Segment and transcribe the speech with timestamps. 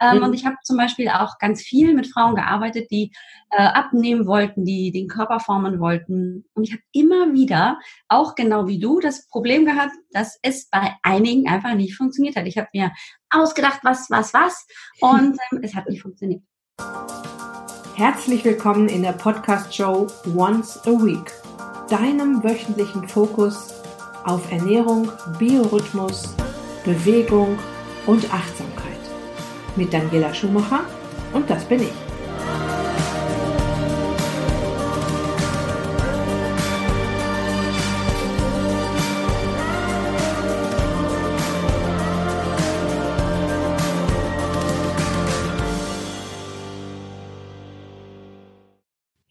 [0.00, 0.24] Ähm, mhm.
[0.24, 3.12] Und ich habe zum Beispiel auch ganz viel mit Frauen gearbeitet, die
[3.50, 6.44] äh, abnehmen wollten, die den Körper formen wollten.
[6.54, 7.78] Und ich habe immer wieder,
[8.08, 12.46] auch genau wie du, das Problem gehabt, dass es bei einigen einfach nicht funktioniert hat.
[12.46, 12.92] Ich habe mir
[13.30, 14.66] ausgedacht, was, was, was.
[15.00, 16.42] Und ähm, es hat nicht funktioniert.
[17.96, 21.30] Herzlich willkommen in der Podcast-Show Once a Week,
[21.90, 23.74] deinem wöchentlichen Fokus
[24.24, 26.34] auf Ernährung, Biorhythmus,
[26.84, 27.58] Bewegung
[28.06, 28.69] und Achtsamkeit.
[29.76, 30.80] Mit Daniela Schumacher
[31.32, 32.10] und das bin ich.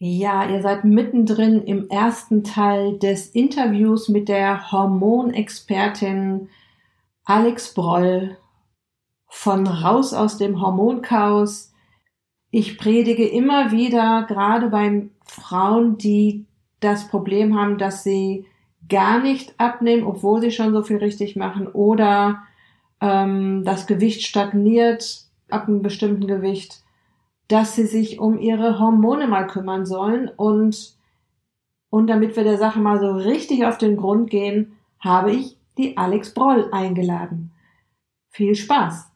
[0.02, 6.48] Ja, ihr seid mittendrin im ersten Teil des Interviews mit der Hormonexpertin
[7.24, 8.38] Alex Broll
[9.30, 11.72] von Raus aus dem Hormonchaos.
[12.50, 16.44] Ich predige immer wieder, gerade bei Frauen, die
[16.80, 18.44] das Problem haben, dass sie
[18.88, 22.42] gar nicht abnehmen, obwohl sie schon so viel richtig machen, oder
[23.00, 26.82] ähm, das Gewicht stagniert ab einem bestimmten Gewicht,
[27.48, 30.28] dass sie sich um ihre Hormone mal kümmern sollen.
[30.28, 30.96] Und,
[31.88, 35.96] und damit wir der Sache mal so richtig auf den Grund gehen, habe ich die
[35.96, 37.52] Alex Broll eingeladen.
[38.28, 39.09] Viel Spaß!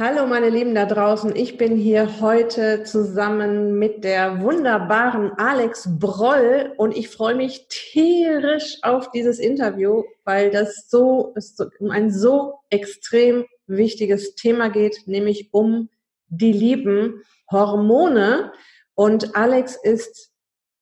[0.00, 6.72] Hallo meine Lieben da draußen, ich bin hier heute zusammen mit der wunderbaren Alex Broll
[6.76, 12.60] und ich freue mich tierisch auf dieses Interview, weil das so es um ein so
[12.70, 15.88] extrem wichtiges Thema geht, nämlich um
[16.28, 18.52] die lieben Hormone.
[18.94, 20.30] Und Alex ist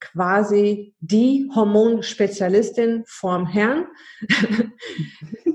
[0.01, 3.87] quasi die Hormonspezialistin vorm Herrn.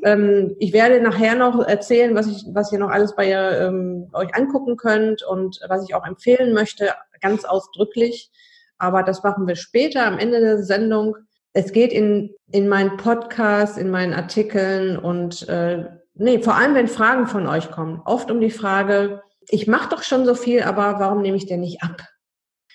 [0.04, 4.10] ähm, ich werde nachher noch erzählen, was ich, was ihr noch alles bei ihr, ähm,
[4.14, 6.90] euch angucken könnt und was ich auch empfehlen möchte,
[7.22, 8.32] ganz ausdrücklich.
[8.78, 11.16] Aber das machen wir später am Ende der Sendung.
[11.54, 15.86] Es geht in, in meinen Podcasts, in meinen Artikeln und äh,
[16.16, 20.04] nee, vor allem wenn Fragen von euch kommen, oft um die Frage, ich mache doch
[20.04, 22.02] schon so viel, aber warum nehme ich denn nicht ab?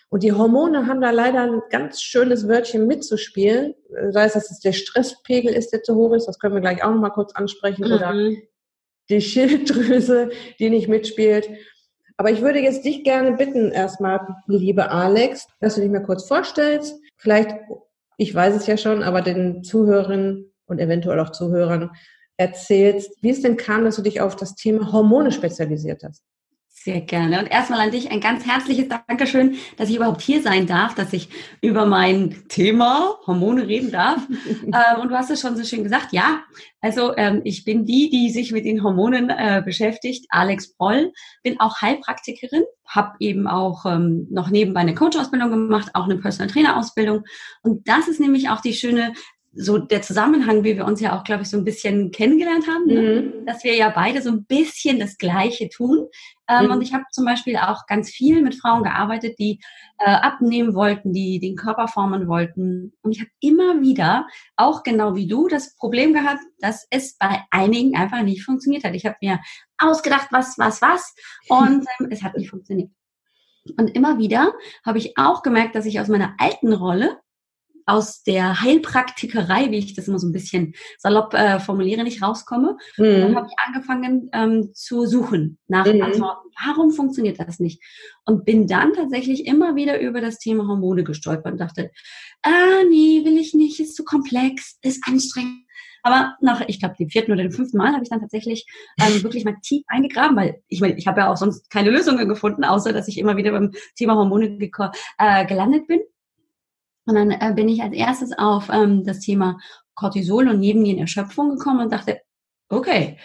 [0.09, 3.75] Und die Hormone haben da leider ein ganz schönes Wörtchen mitzuspielen.
[4.11, 6.83] Sei es, dass es der Stresspegel ist, der zu hoch ist, das können wir gleich
[6.85, 7.93] auch noch mal kurz ansprechen, mhm.
[7.93, 8.15] oder
[9.09, 11.49] die Schilddrüse, die nicht mitspielt.
[12.17, 16.27] Aber ich würde jetzt dich gerne bitten, erstmal, liebe Alex, dass du dich mal kurz
[16.27, 16.99] vorstellst.
[17.17, 17.51] Vielleicht,
[18.17, 21.91] ich weiß es ja schon, aber den Zuhörerinnen und eventuell auch Zuhörern
[22.37, 26.23] erzählst, wie es denn kam, dass du dich auf das Thema Hormone spezialisiert hast.
[26.87, 27.41] Sehr gerne.
[27.41, 31.13] Und erstmal an dich ein ganz herzliches Dankeschön, dass ich überhaupt hier sein darf, dass
[31.13, 31.29] ich
[31.61, 34.23] über mein Thema Hormone reden darf.
[34.63, 36.13] ähm, und du hast es schon so schön gesagt.
[36.13, 36.45] Ja,
[36.81, 40.27] also ähm, ich bin die, die sich mit den Hormonen äh, beschäftigt.
[40.29, 41.11] Alex Broll,
[41.43, 46.53] bin auch Heilpraktikerin, habe eben auch ähm, noch nebenbei eine Coach-Ausbildung gemacht, auch eine Personal
[46.53, 47.25] Trainer-Ausbildung.
[47.63, 49.13] Und das ist nämlich auch die schöne
[49.57, 52.87] so der Zusammenhang, wie wir uns ja auch, glaube ich, so ein bisschen kennengelernt haben,
[52.87, 53.01] ne?
[53.23, 53.47] mhm.
[53.47, 56.07] dass wir ja beide so ein bisschen das Gleiche tun.
[56.49, 56.71] Ähm, mhm.
[56.73, 59.61] Und ich habe zum Beispiel auch ganz viel mit Frauen gearbeitet, die
[59.99, 62.93] äh, abnehmen wollten, die den Körper formen wollten.
[63.03, 67.43] Und ich habe immer wieder, auch genau wie du, das Problem gehabt, dass es bei
[67.51, 68.95] einigen einfach nicht funktioniert hat.
[68.95, 69.41] Ich habe mir
[69.79, 71.15] ausgedacht, was, was, was,
[71.49, 72.91] und ähm, es hat nicht funktioniert.
[73.77, 74.53] Und immer wieder
[74.85, 77.19] habe ich auch gemerkt, dass ich aus meiner alten Rolle
[77.87, 82.77] aus der Heilpraktikerei, wie ich das immer so ein bisschen salopp äh, formuliere, nicht rauskomme.
[82.99, 83.05] Mhm.
[83.05, 86.03] Und dann habe ich angefangen ähm, zu suchen nach mhm.
[86.03, 86.49] Antworten.
[86.65, 87.83] Warum funktioniert das nicht?
[88.25, 91.93] Und bin dann tatsächlich immer wieder über das Thema Hormone gestolpert und dachte,
[92.43, 95.63] ah, nee, will ich nicht, ist zu komplex, ist anstrengend.
[96.03, 98.65] Aber nach, ich glaube, dem vierten oder dem fünften Mal habe ich dann tatsächlich
[99.01, 102.29] ähm, wirklich mal tief eingegraben, weil ich meine, ich habe ja auch sonst keine Lösungen
[102.29, 104.57] gefunden, außer dass ich immer wieder beim Thema Hormone
[105.19, 106.01] äh, gelandet bin.
[107.07, 109.59] Und dann äh, bin ich als erstes auf ähm, das Thema
[109.95, 112.21] Cortisol und Nebennierenerschöpfung gekommen und dachte,
[112.69, 113.17] okay,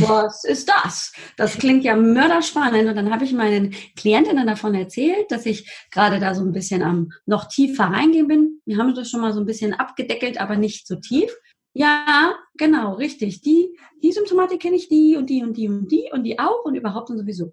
[0.00, 1.12] was ist das?
[1.36, 2.88] Das klingt ja mörderspannend.
[2.88, 6.82] Und dann habe ich meinen Klientinnen davon erzählt, dass ich gerade da so ein bisschen
[6.82, 8.60] am noch tiefer reingehen bin.
[8.64, 11.34] Wir haben das schon mal so ein bisschen abgedeckelt, aber nicht so tief.
[11.72, 13.40] Ja, genau, richtig.
[13.40, 16.64] Die, die Symptomatik kenne ich, die und die und die und die und die auch
[16.64, 17.52] und überhaupt und sowieso.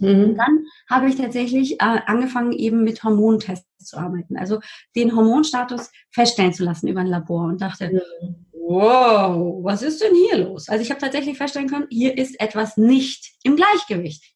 [0.00, 0.24] Mhm.
[0.24, 4.36] Und dann habe ich tatsächlich äh, angefangen, eben mit Hormontests zu arbeiten.
[4.36, 4.60] Also
[4.96, 8.46] den Hormonstatus feststellen zu lassen über ein Labor und dachte, mhm.
[8.52, 10.68] wow, was ist denn hier los?
[10.68, 14.34] Also ich habe tatsächlich feststellen können, hier ist etwas nicht im Gleichgewicht.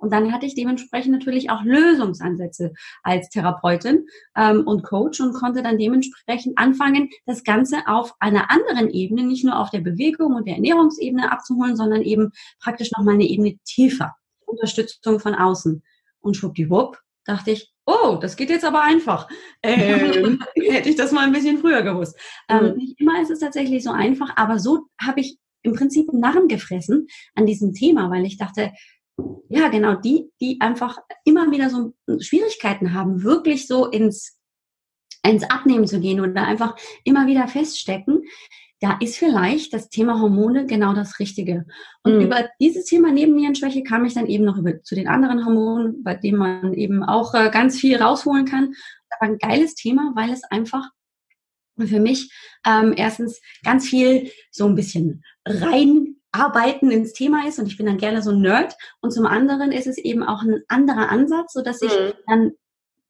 [0.00, 2.72] Und dann hatte ich dementsprechend natürlich auch Lösungsansätze
[3.02, 8.88] als Therapeutin ähm, und Coach und konnte dann dementsprechend anfangen, das Ganze auf einer anderen
[8.88, 13.26] Ebene, nicht nur auf der Bewegung und der Ernährungsebene abzuholen, sondern eben praktisch nochmal eine
[13.26, 14.16] Ebene tiefer.
[14.50, 15.82] Unterstützung von außen.
[16.20, 19.28] Und schwuppdiwupp dachte ich, oh, das geht jetzt aber einfach.
[19.62, 22.16] Ähm, hätte ich das mal ein bisschen früher gewusst.
[22.48, 22.76] Ähm, mhm.
[22.76, 26.48] nicht immer ist es tatsächlich so einfach, aber so habe ich im Prinzip einen Narren
[26.48, 28.72] gefressen an diesem Thema, weil ich dachte,
[29.48, 34.38] ja, genau, die, die einfach immer wieder so Schwierigkeiten haben, wirklich so ins,
[35.22, 38.22] ins Abnehmen zu gehen oder einfach immer wieder feststecken,
[38.80, 41.66] da ist vielleicht das Thema Hormone genau das Richtige.
[42.02, 42.22] Und mhm.
[42.22, 46.14] über dieses Thema Nebennierenschwäche kam ich dann eben noch über, zu den anderen Hormonen, bei
[46.14, 48.72] denen man eben auch äh, ganz viel rausholen kann.
[49.20, 50.88] War ein geiles Thema, weil es einfach
[51.78, 52.32] für mich
[52.66, 57.98] ähm, erstens ganz viel so ein bisschen reinarbeiten ins Thema ist und ich bin dann
[57.98, 61.62] gerne so ein Nerd und zum anderen ist es eben auch ein anderer Ansatz, so
[61.62, 62.12] dass ich mhm.
[62.26, 62.52] dann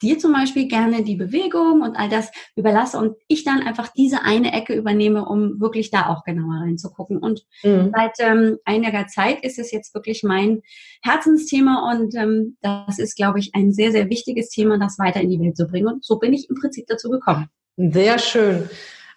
[0.02, 4.22] dir zum Beispiel gerne die Bewegung und all das überlasse und ich dann einfach diese
[4.22, 7.18] eine Ecke übernehme, um wirklich da auch genauer reinzugucken.
[7.18, 7.92] Und mhm.
[7.94, 10.62] seit ähm, einiger Zeit ist es jetzt wirklich mein
[11.02, 15.30] Herzensthema und ähm, das ist, glaube ich, ein sehr, sehr wichtiges Thema, das weiter in
[15.30, 15.88] die Welt zu bringen.
[15.88, 17.48] Und so bin ich im Prinzip dazu gekommen.
[17.76, 18.68] Sehr schön.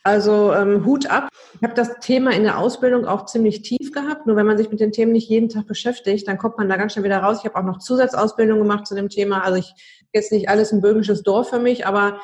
[0.06, 1.30] Also ähm, Hut ab.
[1.56, 4.28] Ich habe das Thema in der Ausbildung auch ziemlich tief gehabt.
[4.28, 6.76] Nur wenn man sich mit den Themen nicht jeden Tag beschäftigt, dann kommt man da
[6.76, 7.38] ganz schnell wieder raus.
[7.40, 9.44] Ich habe auch noch Zusatzausbildung gemacht zu dem Thema.
[9.44, 9.74] Also ich
[10.14, 12.20] jetzt nicht alles ein böhmisches Dorf für mich, aber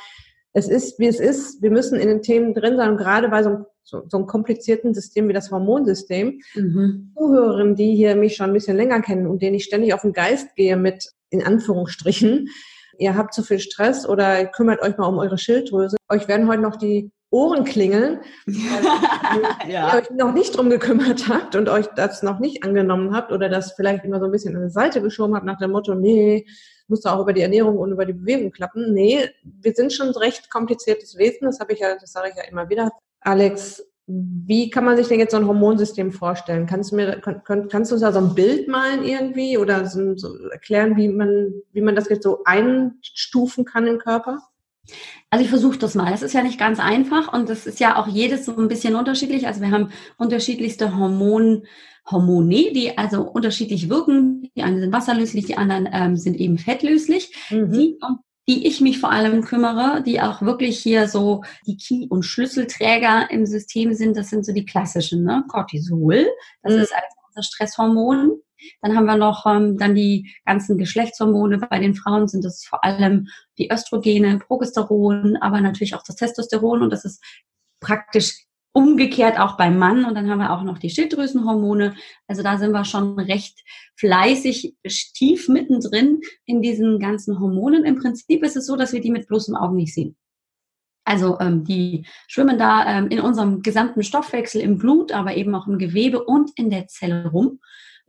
[0.54, 1.62] es ist, wie es ist.
[1.62, 2.92] Wir müssen in den Themen drin sein.
[2.92, 7.14] Und gerade bei so einem, so, so einem komplizierten System wie das Hormonsystem, mhm.
[7.16, 10.14] Zuhörerinnen, die hier mich schon ein bisschen länger kennen und denen ich ständig auf den
[10.14, 12.50] Geist gehe mit, in Anführungsstrichen,
[12.98, 15.98] ihr habt zu viel Stress oder kümmert euch mal um eure Schilddrüse.
[16.10, 19.94] Euch werden heute noch die Ohren klingeln, weil ja.
[19.94, 23.50] ihr euch noch nicht drum gekümmert habt und euch das noch nicht angenommen habt oder
[23.50, 26.48] das vielleicht immer so ein bisschen an die Seite geschoben habt nach dem Motto, nee,
[26.88, 28.94] muss auch über die Ernährung und über die Bewegung klappen.
[28.94, 32.36] Nee, wir sind schon ein recht kompliziertes Wesen, das habe ich ja, das sage ich
[32.36, 32.90] ja immer wieder.
[33.22, 36.66] Alex, wie kann man sich denn jetzt so ein Hormonsystem vorstellen?
[36.66, 40.18] Kannst du mir, kann, kannst du uns da so ein Bild malen irgendwie oder so,
[40.18, 44.40] so erklären, wie man, wie man das jetzt so einstufen kann im Körper?
[45.30, 46.12] Also ich versuche das mal.
[46.12, 48.96] Das ist ja nicht ganz einfach und das ist ja auch jedes so ein bisschen
[48.96, 49.48] unterschiedlich.
[49.48, 51.66] Also wir haben unterschiedlichste Hormon,
[52.10, 54.50] Hormone, die also unterschiedlich wirken.
[54.56, 57.32] Die einen sind wasserlöslich, die anderen ähm, sind eben fettlöslich.
[57.52, 57.72] Mhm.
[57.72, 62.08] Die, um die ich mich vor allem kümmere, die auch wirklich hier so die Key-
[62.10, 65.44] und Schlüsselträger im System sind, das sind so die klassischen, ne?
[65.48, 66.26] Cortisol,
[66.64, 66.80] das mhm.
[66.80, 68.42] ist also unser Stresshormon.
[68.82, 71.58] Dann haben wir noch ähm, dann die ganzen Geschlechtshormone.
[71.58, 73.28] Bei den Frauen sind es vor allem
[73.58, 77.24] die Östrogene, Progesteron, aber natürlich auch das Testosteron und das ist
[77.80, 80.06] praktisch umgekehrt auch beim Mann.
[80.06, 81.96] Und dann haben wir auch noch die Schilddrüsenhormone.
[82.28, 83.64] Also da sind wir schon recht
[83.96, 84.76] fleißig
[85.14, 87.86] tief mittendrin in diesen ganzen Hormonen.
[87.86, 90.16] Im Prinzip ist es so, dass wir die mit bloßem Auge nicht sehen.
[91.06, 95.68] Also ähm, die schwimmen da ähm, in unserem gesamten Stoffwechsel im Blut, aber eben auch
[95.68, 97.60] im Gewebe und in der Zelle rum.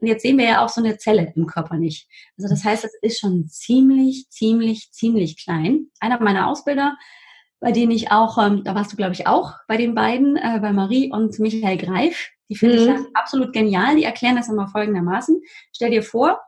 [0.01, 2.09] Und jetzt sehen wir ja auch so eine Zelle im Körper nicht.
[2.39, 5.89] Also das heißt, es ist schon ziemlich, ziemlich, ziemlich klein.
[6.01, 6.97] Einer meiner Ausbilder,
[7.61, 10.59] bei denen ich auch, ähm, da warst du glaube ich auch bei den beiden, äh,
[10.61, 12.31] bei Marie und Michael Greif.
[12.49, 12.81] Die finde mhm.
[12.81, 13.97] ich ja absolut genial.
[13.97, 15.41] Die erklären das immer folgendermaßen.
[15.73, 16.41] Stell dir vor,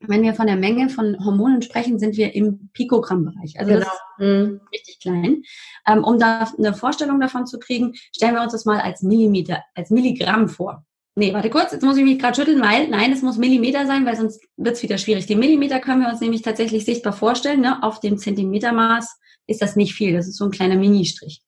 [0.00, 3.58] wenn wir von der Menge von Hormonen sprechen, sind wir im Pikogramm-Bereich.
[3.58, 3.84] Also genau.
[3.86, 4.60] das ist mhm.
[4.72, 5.42] richtig klein.
[5.86, 9.64] Ähm, um da eine Vorstellung davon zu kriegen, stellen wir uns das mal als Millimeter,
[9.74, 10.84] als Milligramm vor.
[11.18, 14.04] Nee, warte kurz, jetzt muss ich mich gerade schütteln, weil nein, es muss Millimeter sein,
[14.04, 15.24] weil sonst wird es wieder schwierig.
[15.24, 17.62] Die Millimeter können wir uns nämlich tatsächlich sichtbar vorstellen.
[17.62, 17.82] Ne?
[17.82, 21.42] Auf dem Zentimetermaß ist das nicht viel, das ist so ein kleiner Ministrich.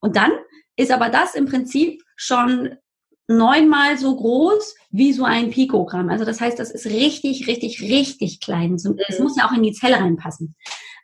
[0.00, 0.30] Und dann
[0.76, 2.76] ist aber das im Prinzip schon
[3.26, 6.08] neunmal so groß wie so ein Pikogramm.
[6.08, 8.76] Also das heißt, das ist richtig, richtig, richtig klein.
[8.76, 10.56] Es muss ja auch in die Zelle reinpassen.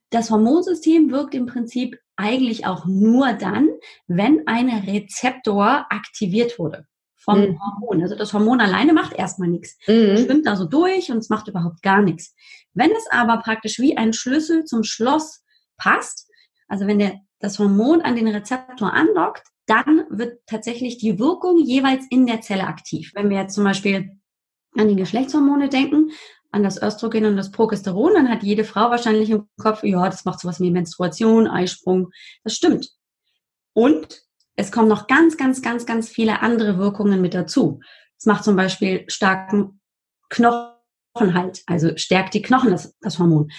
[0.09, 3.69] Das Hormonsystem wirkt im Prinzip eigentlich auch nur dann,
[4.07, 6.87] wenn ein Rezeptor aktiviert wurde
[7.25, 7.61] vom mhm.
[7.61, 8.03] Hormon.
[8.03, 9.77] Also das Hormon alleine macht erstmal nichts.
[9.87, 10.17] Mhm.
[10.19, 12.35] Schwimmt da so durch und es macht überhaupt gar nichts.
[12.75, 15.43] Wenn es aber praktisch wie ein Schlüssel zum Schloss
[15.77, 16.29] passt,
[16.69, 22.05] also wenn der, das Hormon an den Rezeptor andockt, dann wird tatsächlich die Wirkung jeweils
[22.11, 23.13] in der Zelle aktiv.
[23.15, 24.11] Wenn wir jetzt zum Beispiel
[24.77, 26.11] an die Geschlechtshormone denken,
[26.51, 30.25] an das Östrogen und das Progesteron, dann hat jede Frau wahrscheinlich im Kopf, ja, das
[30.25, 32.11] macht sowas wie Menstruation, Eisprung.
[32.45, 32.91] Das stimmt.
[33.73, 34.23] Und
[34.57, 37.81] es kommen noch ganz, ganz, ganz, ganz viele andere Wirkungen mit dazu.
[38.19, 39.81] Es macht zum Beispiel starken
[40.31, 43.51] Knochenhalt, also stärkt die Knochen, das, das Hormon.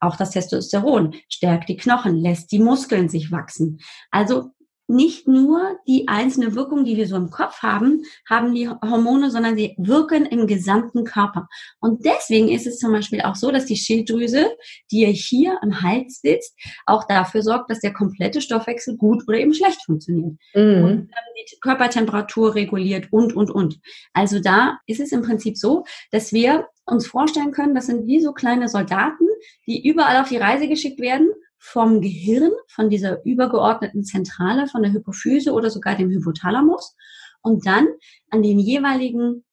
[0.00, 3.80] Auch das Testosteron stärkt die Knochen, lässt die Muskeln sich wachsen.
[4.10, 4.50] Also
[4.86, 9.56] nicht nur die einzelne Wirkung, die wir so im Kopf haben, haben die Hormone, sondern
[9.56, 11.48] sie wirken im gesamten Körper.
[11.80, 14.50] Und deswegen ist es zum Beispiel auch so, dass die Schilddrüse,
[14.90, 16.54] die ja hier am Hals sitzt,
[16.86, 20.36] auch dafür sorgt, dass der komplette Stoffwechsel gut oder eben schlecht funktioniert.
[20.54, 20.84] Mhm.
[20.84, 21.10] Und
[21.50, 23.78] die Körpertemperatur reguliert und, und, und.
[24.12, 28.20] Also da ist es im Prinzip so, dass wir uns vorstellen können, das sind wie
[28.20, 29.26] so kleine Soldaten,
[29.66, 31.28] die überall auf die Reise geschickt werden
[31.74, 36.94] vom Gehirn, von dieser übergeordneten Zentrale, von der Hypophyse oder sogar dem Hypothalamus
[37.42, 37.88] und dann
[38.30, 39.44] an den jeweiligen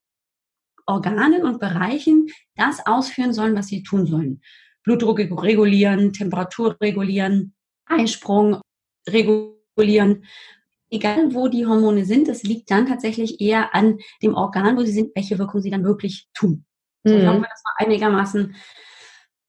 [0.86, 4.44] Organen und Bereichen das ausführen sollen, was sie tun sollen.
[4.84, 7.56] Blutdruck regulieren, Temperatur regulieren,
[7.88, 8.62] Eisprung
[9.10, 10.26] regulieren.
[10.92, 14.92] Egal wo die Hormone sind, das liegt dann tatsächlich eher an dem Organ, wo sie
[14.92, 16.66] sind, welche Wirkung sie dann wirklich tun.
[17.04, 17.42] So, mhm.
[17.42, 18.56] das war einigermaßen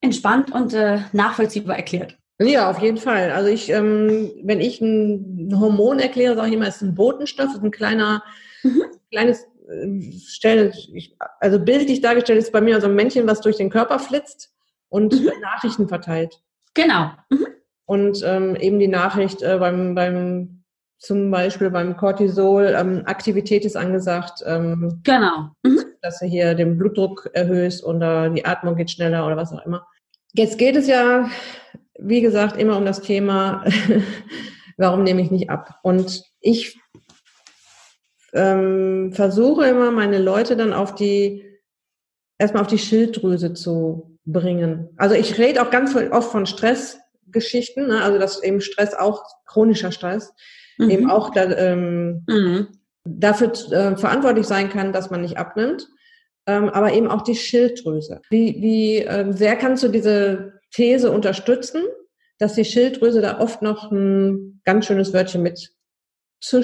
[0.00, 2.17] entspannt und äh, nachvollziehbar erklärt.
[2.47, 3.31] Ja, auf jeden Fall.
[3.31, 7.55] Also ich, ähm, wenn ich ein Hormon erkläre, sage ich immer, es ist ein Botenstoff,
[7.55, 8.23] ist ein kleiner,
[8.63, 8.83] mhm.
[9.11, 13.57] kleines äh, Stell, ich, also bildlich dargestellt ist bei mir so ein Männchen, was durch
[13.57, 14.53] den Körper flitzt
[14.89, 15.31] und mhm.
[15.41, 16.41] Nachrichten verteilt.
[16.75, 17.11] Genau.
[17.31, 17.47] Mhm.
[17.85, 20.63] Und ähm, eben die Nachricht äh, beim, beim
[20.99, 24.43] zum Beispiel beim Cortisol, ähm, Aktivität ist angesagt.
[24.47, 25.51] Ähm, genau.
[25.63, 25.81] Mhm.
[26.01, 29.87] Dass du hier den Blutdruck erhöhst oder die Atmung geht schneller oder was auch immer.
[30.33, 31.29] Jetzt geht es ja
[31.99, 33.65] wie gesagt, immer um das Thema,
[34.77, 35.79] warum nehme ich nicht ab?
[35.83, 36.79] Und ich
[38.33, 41.45] ähm, versuche immer, meine Leute dann auf die,
[42.39, 44.91] erstmal auf die Schilddrüse zu bringen.
[44.97, 48.03] Also ich rede auch ganz oft von Stressgeschichten, ne?
[48.03, 50.33] also dass eben Stress auch chronischer Stress
[50.79, 50.91] mhm.
[50.91, 52.69] eben auch da, ähm, mhm.
[53.05, 55.89] dafür äh, verantwortlich sein kann, dass man nicht abnimmt.
[56.45, 58.21] Ähm, aber eben auch die Schilddrüse.
[58.29, 61.83] Wie, wie äh, sehr kannst du diese These unterstützen,
[62.38, 65.73] dass die Schilddrüse da oft noch ein ganz schönes Wörtchen mit
[66.41, 66.62] zu,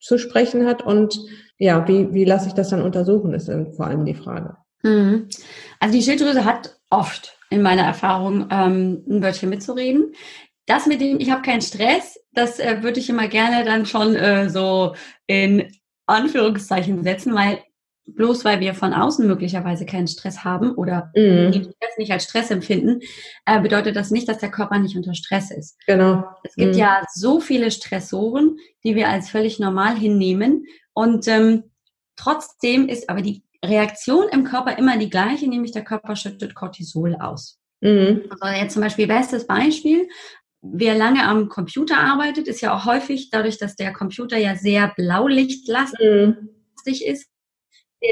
[0.00, 0.82] zu sprechen hat.
[0.82, 1.18] Und
[1.58, 4.56] ja, wie, wie lasse ich das dann untersuchen, ist vor allem die Frage.
[4.82, 5.28] Mhm.
[5.80, 10.12] Also die Schilddrüse hat oft in meiner Erfahrung ähm, ein Wörtchen mitzureden.
[10.66, 14.16] Das mit dem, ich habe keinen Stress, das äh, würde ich immer gerne dann schon
[14.16, 14.94] äh, so
[15.26, 15.72] in
[16.06, 17.60] Anführungszeichen setzen, weil
[18.06, 21.52] bloß weil wir von außen möglicherweise keinen Stress haben oder mhm.
[21.52, 23.00] den Stress nicht als Stress empfinden,
[23.44, 25.76] äh, bedeutet das nicht, dass der Körper nicht unter Stress ist.
[25.86, 26.24] Genau.
[26.44, 26.78] Es gibt mhm.
[26.78, 31.64] ja so viele Stressoren, die wir als völlig normal hinnehmen und ähm,
[32.16, 37.16] trotzdem ist aber die Reaktion im Körper immer die gleiche, nämlich der Körper schüttet Cortisol
[37.16, 37.58] aus.
[37.80, 38.24] Mhm.
[38.40, 40.08] Also jetzt zum Beispiel bestes Beispiel.
[40.62, 44.92] Wer lange am Computer arbeitet, ist ja auch häufig dadurch, dass der Computer ja sehr
[44.96, 46.50] blaulichtlastig mhm.
[47.04, 47.28] ist,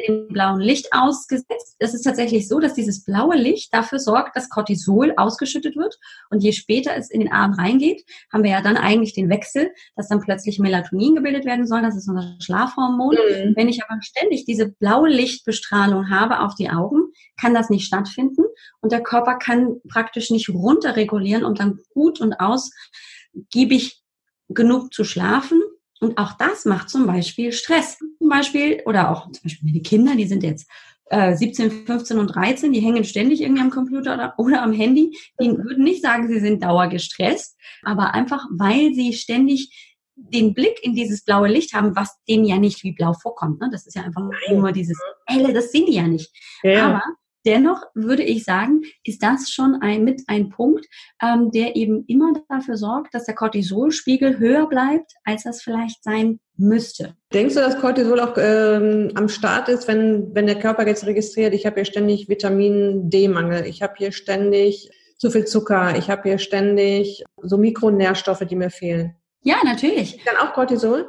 [0.09, 1.77] dem blauen Licht ausgesetzt.
[1.79, 5.99] Es ist tatsächlich so, dass dieses blaue Licht dafür sorgt, dass Cortisol ausgeschüttet wird.
[6.31, 9.71] Und je später es in den Arm reingeht, haben wir ja dann eigentlich den Wechsel,
[9.97, 11.83] dass dann plötzlich Melatonin gebildet werden soll.
[11.83, 13.15] Das ist unser Schlafhormon.
[13.15, 13.53] Mhm.
[13.57, 18.45] Wenn ich aber ständig diese blaue Lichtbestrahlung habe auf die Augen, kann das nicht stattfinden.
[18.81, 24.01] Und der Körper kann praktisch nicht runterregulieren, um dann gut und ausgiebig
[24.49, 25.61] genug zu schlafen
[26.05, 27.99] und auch das macht zum Beispiel Stress.
[28.19, 30.69] Zum Beispiel, oder auch zum Beispiel meine Kinder, die sind jetzt
[31.07, 35.17] äh, 17, 15 und 13, die hängen ständig irgendwie am Computer oder, oder am Handy.
[35.41, 40.95] Die würden nicht sagen, sie sind dauergestresst, aber einfach, weil sie ständig den Blick in
[40.95, 43.61] dieses blaue Licht haben, was denen ja nicht wie blau vorkommt.
[43.61, 43.71] Ne?
[43.73, 46.31] Das ist ja einfach nur dieses helle, das sehen die ja nicht.
[46.63, 46.87] Ja.
[46.87, 47.03] Aber
[47.47, 50.87] Dennoch würde ich sagen, ist das schon ein, mit ein Punkt,
[51.23, 56.41] ähm, der eben immer dafür sorgt, dass der Cortisolspiegel höher bleibt, als das vielleicht sein
[56.57, 57.15] müsste.
[57.33, 61.53] Denkst du, dass Cortisol auch ähm, am Start ist, wenn, wenn der Körper jetzt registriert,
[61.53, 66.23] ich habe hier ständig Vitamin D-Mangel, ich habe hier ständig zu viel Zucker, ich habe
[66.29, 69.17] hier ständig so Mikronährstoffe, die mir fehlen?
[69.43, 70.23] Ja, natürlich.
[70.25, 71.09] Dann auch Cortisol?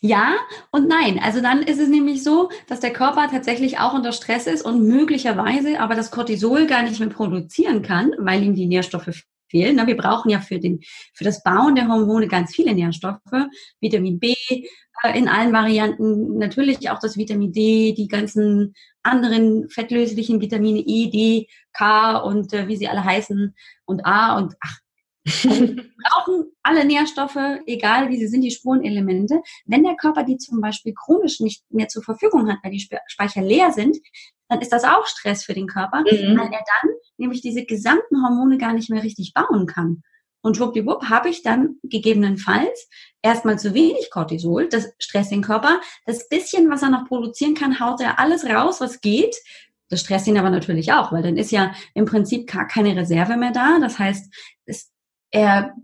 [0.00, 0.36] Ja
[0.70, 1.20] und nein.
[1.22, 4.86] Also dann ist es nämlich so, dass der Körper tatsächlich auch unter Stress ist und
[4.86, 9.86] möglicherweise aber das Cortisol gar nicht mehr produzieren kann, weil ihm die Nährstoffe fehlen.
[9.86, 10.80] Wir brauchen ja für, den,
[11.14, 13.20] für das Bauen der Hormone ganz viele Nährstoffe.
[13.80, 14.34] Vitamin B
[15.02, 21.10] äh, in allen Varianten, natürlich auch das Vitamin D, die ganzen anderen fettlöslichen Vitamine E,
[21.10, 24.78] D, K und äh, wie sie alle heißen und A und ach,
[25.24, 29.40] wir brauchen alle Nährstoffe, egal wie sie sind, die Spurenelemente.
[29.66, 33.42] Wenn der Körper die zum Beispiel chronisch nicht mehr zur Verfügung hat, weil die Speicher
[33.42, 33.98] leer sind,
[34.48, 36.38] dann ist das auch Stress für den Körper, mhm.
[36.38, 40.02] weil er dann nämlich diese gesamten Hormone gar nicht mehr richtig bauen kann.
[40.40, 42.88] Und schwuppdiwupp habe ich dann gegebenenfalls
[43.22, 45.80] erstmal zu wenig Cortisol, das stresst den Körper.
[46.06, 49.36] Das bisschen, was er noch produzieren kann, haut er alles raus, was geht.
[49.90, 53.36] Das stresst ihn aber natürlich auch, weil dann ist ja im Prinzip gar keine Reserve
[53.36, 53.78] mehr da.
[53.80, 54.32] Das heißt,
[54.66, 54.92] es
[55.30, 55.74] er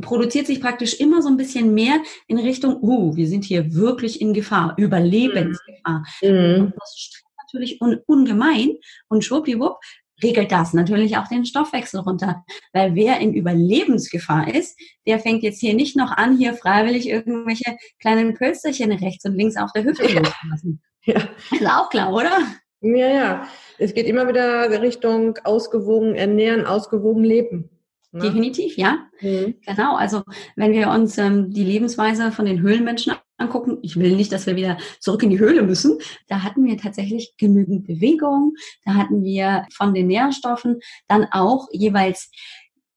[0.00, 4.20] produziert sich praktisch immer so ein bisschen mehr in Richtung, uh, wir sind hier wirklich
[4.20, 6.04] in Gefahr, Überlebensgefahr.
[6.22, 6.72] Mhm.
[6.78, 8.76] Das stresst natürlich un ungemein
[9.08, 9.78] und schwuppdiwupp
[10.22, 12.44] regelt das natürlich auch den Stoffwechsel runter.
[12.72, 17.76] Weil wer in Überlebensgefahr ist, der fängt jetzt hier nicht noch an, hier freiwillig irgendwelche
[18.00, 20.20] kleinen Pölsterchen rechts und links auf der Hüfte ja.
[20.20, 20.82] loszulassen.
[21.04, 21.20] Ja.
[21.52, 22.38] Ist auch klar, oder?
[22.80, 23.48] Ja, ja.
[23.78, 27.70] Es geht immer wieder Richtung ausgewogen ernähren, ausgewogen leben.
[28.10, 28.22] Ne?
[28.22, 29.06] Definitiv, ja.
[29.20, 29.56] Mhm.
[29.66, 29.96] Genau.
[29.96, 30.22] Also
[30.56, 34.56] wenn wir uns ähm, die Lebensweise von den Höhlenmenschen angucken, ich will nicht, dass wir
[34.56, 35.98] wieder zurück in die Höhle müssen.
[36.26, 38.54] Da hatten wir tatsächlich genügend Bewegung.
[38.84, 42.30] Da hatten wir von den Nährstoffen dann auch jeweils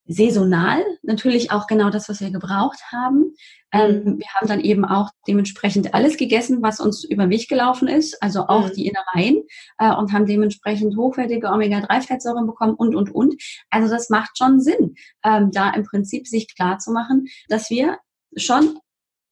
[0.08, 3.34] saisonal natürlich auch genau das, was wir gebraucht haben.
[3.72, 4.20] Ähm, mhm.
[4.20, 8.22] wir haben dann eben auch dementsprechend alles gegessen, was uns über den Weg gelaufen ist,
[8.22, 8.74] also auch mhm.
[8.74, 9.44] die Innereien
[9.78, 13.36] äh, und haben dementsprechend hochwertige Omega-3-Fettsäuren bekommen und, und, und.
[13.70, 17.98] Also das macht schon Sinn, ähm, da im Prinzip sich klar zu machen, dass wir
[18.36, 18.80] schon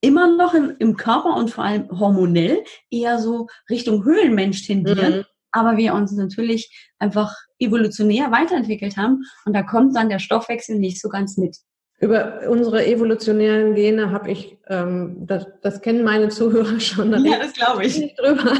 [0.00, 5.18] immer noch im, im Körper und vor allem hormonell eher so Richtung Höhlenmensch tendieren.
[5.18, 5.24] Mhm.
[5.52, 11.00] Aber wir uns natürlich einfach evolutionär weiterentwickelt haben und da kommt dann der Stoffwechsel nicht
[11.00, 11.58] so ganz mit.
[12.00, 17.12] Über unsere evolutionären Gene habe ich, ähm, das, das kennen meine Zuhörer schon.
[17.24, 17.98] Ja, das glaube ich.
[17.98, 18.52] Nicht drüber.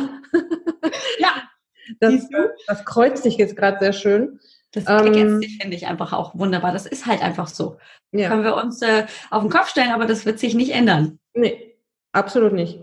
[1.19, 1.33] ja.
[1.99, 2.29] Das,
[2.67, 4.39] das kreuzt sich jetzt gerade sehr schön.
[4.73, 6.73] Das ähm, finde ich einfach auch wunderbar.
[6.73, 7.79] Das ist halt einfach so.
[8.13, 8.29] Ja.
[8.29, 11.19] Können wir uns äh, auf den Kopf stellen, aber das wird sich nicht ändern.
[11.35, 11.77] Nee,
[12.13, 12.79] absolut nicht.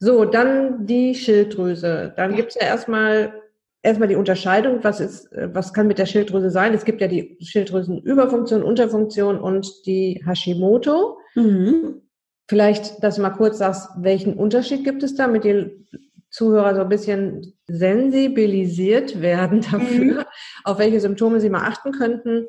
[0.00, 2.14] So, dann die Schilddrüse.
[2.16, 2.36] Dann ja.
[2.36, 3.39] gibt es ja erstmal
[3.82, 6.74] erstmal die Unterscheidung, was ist, äh, was kann mit der Schilddrüse sein?
[6.74, 11.18] Es gibt ja die Schilddrüsenüberfunktion, Unterfunktion und die Hashimoto.
[11.34, 12.02] Mhm.
[12.48, 15.86] Vielleicht, dass du mal kurz sagst, welchen Unterschied gibt es da, mit den
[16.30, 20.24] Zuhörer so ein bisschen sensibilisiert werden dafür, mhm.
[20.64, 22.46] auf welche Symptome sie mal achten könnten.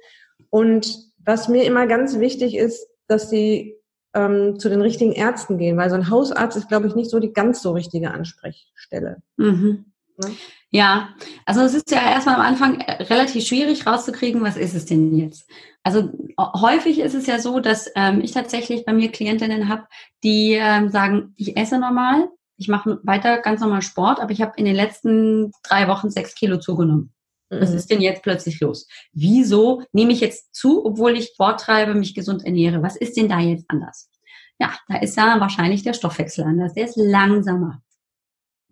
[0.49, 3.75] Und was mir immer ganz wichtig ist, dass sie
[4.13, 7.19] ähm, zu den richtigen Ärzten gehen, weil so ein Hausarzt ist, glaube ich, nicht so
[7.19, 9.17] die ganz so richtige Ansprechstelle.
[9.37, 9.85] Mhm.
[10.17, 10.31] Ne?
[10.73, 11.09] Ja,
[11.45, 15.15] also es ist ja erstmal am Anfang äh, relativ schwierig rauszukriegen, was ist es denn
[15.17, 15.49] jetzt?
[15.83, 16.09] Also
[16.39, 19.87] häufig ist es ja so, dass ähm, ich tatsächlich bei mir Klientinnen habe,
[20.23, 24.53] die ähm, sagen, ich esse normal, ich mache weiter ganz normal Sport, aber ich habe
[24.55, 27.13] in den letzten drei Wochen sechs Kilo zugenommen.
[27.49, 27.77] Was mhm.
[27.77, 28.87] ist denn jetzt plötzlich los?
[29.11, 32.81] Wieso nehme ich jetzt zu, obwohl ich Sport treibe, mich gesund ernähre?
[32.81, 34.09] Was ist denn da jetzt anders?
[34.57, 36.73] Ja, da ist ja wahrscheinlich der Stoffwechsel anders.
[36.75, 37.81] Der ist langsamer.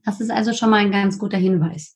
[0.05, 1.95] Das ist also schon mal ein ganz guter Hinweis.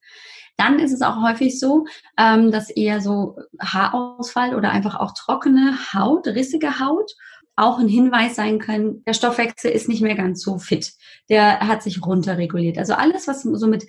[0.58, 1.86] Dann ist es auch häufig so,
[2.18, 7.12] ähm, dass eher so Haarausfall oder einfach auch trockene Haut, rissige Haut
[7.56, 10.92] auch ein Hinweis sein können, der Stoffwechsel ist nicht mehr ganz so fit.
[11.30, 12.78] Der hat sich runterreguliert.
[12.78, 13.86] Also alles, was so mit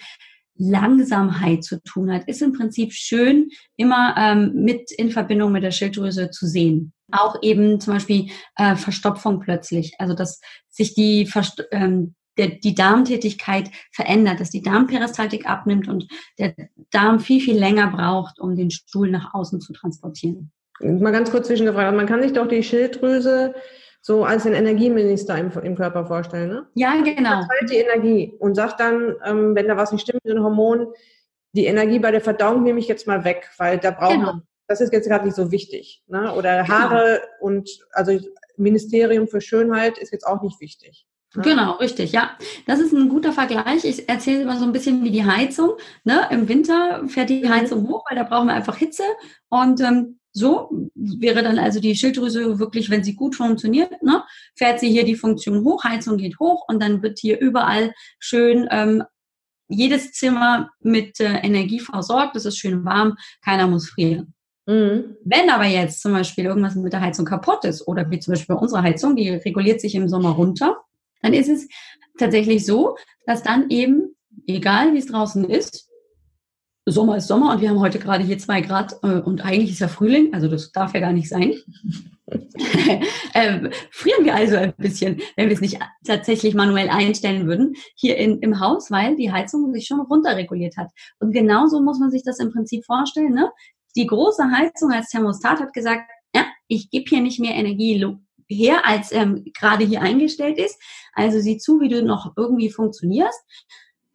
[0.56, 5.70] Langsamkeit zu tun hat, ist im Prinzip schön immer ähm, mit in Verbindung mit der
[5.72, 6.92] Schilddrüse zu sehen.
[7.10, 12.74] Auch eben zum Beispiel äh, Verstopfung plötzlich, also dass sich die Verst ähm, der, die
[12.74, 16.54] Darmtätigkeit verändert, dass die Darmperistaltik abnimmt und der
[16.90, 20.50] Darm viel, viel länger braucht, um den Stuhl nach außen zu transportieren.
[20.80, 23.54] Mal ganz kurz zwischengefragt, man kann sich doch die Schilddrüse
[24.00, 26.66] so als den Energieminister im, im Körper vorstellen, ne?
[26.74, 27.44] Ja, genau.
[27.44, 30.88] Verteilt die Energie und sagt dann, ähm, wenn da was nicht stimmt mit den Hormonen,
[31.52, 34.26] die Energie bei der Verdauung nehme ich jetzt mal weg, weil da braucht genau.
[34.26, 36.02] man, das ist jetzt gerade nicht so wichtig.
[36.06, 36.34] Ne?
[36.34, 36.74] Oder genau.
[36.74, 38.18] Haare und also
[38.56, 41.06] Ministerium für Schönheit ist jetzt auch nicht wichtig.
[41.42, 42.30] Genau, richtig, ja.
[42.66, 43.84] Das ist ein guter Vergleich.
[43.84, 45.72] Ich erzähle immer so ein bisschen wie die Heizung.
[46.04, 46.28] Ne?
[46.30, 47.48] Im Winter fährt die mhm.
[47.48, 49.02] Heizung hoch, weil da brauchen wir einfach Hitze.
[49.48, 54.24] Und ähm, so wäre dann also die Schilddrüse wirklich, wenn sie gut funktioniert, ne,
[54.56, 58.66] fährt sie hier die Funktion hoch, Heizung geht hoch und dann wird hier überall schön
[58.70, 59.04] ähm,
[59.68, 62.34] jedes Zimmer mit äh, Energie versorgt.
[62.34, 64.34] Es ist schön warm, keiner muss frieren.
[64.66, 65.16] Mhm.
[65.24, 68.56] Wenn aber jetzt zum Beispiel irgendwas mit der Heizung kaputt ist oder wie zum Beispiel
[68.56, 70.78] bei unserer Heizung, die reguliert sich im Sommer runter,
[71.24, 71.68] dann ist es
[72.18, 74.14] tatsächlich so, dass dann eben,
[74.46, 75.88] egal wie es draußen ist,
[76.86, 79.78] Sommer ist Sommer und wir haben heute gerade hier zwei Grad äh, und eigentlich ist
[79.78, 81.54] ja Frühling, also das darf ja gar nicht sein.
[83.32, 88.18] äh, frieren wir also ein bisschen, wenn wir es nicht tatsächlich manuell einstellen würden, hier
[88.18, 90.90] in, im Haus, weil die Heizung sich schon runterreguliert hat.
[91.20, 93.32] Und genauso muss man sich das im Prinzip vorstellen.
[93.32, 93.50] Ne?
[93.96, 96.02] Die große Heizung als Thermostat hat gesagt,
[96.34, 97.98] ja, ich gebe hier nicht mehr Energie
[98.48, 100.80] her, als ähm, gerade hier eingestellt ist.
[101.14, 103.40] Also sieh zu, wie du noch irgendwie funktionierst.